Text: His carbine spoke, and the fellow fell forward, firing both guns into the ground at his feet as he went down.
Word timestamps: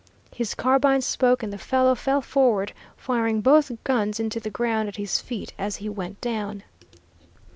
His 0.33 0.55
carbine 0.55 1.01
spoke, 1.01 1.43
and 1.43 1.53
the 1.53 1.59
fellow 1.59 1.93
fell 1.93 2.21
forward, 2.21 2.73
firing 2.97 3.39
both 3.39 3.71
guns 3.83 4.19
into 4.19 4.39
the 4.39 4.49
ground 4.49 4.87
at 4.89 4.95
his 4.95 5.21
feet 5.21 5.53
as 5.59 5.75
he 5.75 5.89
went 5.89 6.19
down. 6.21 6.63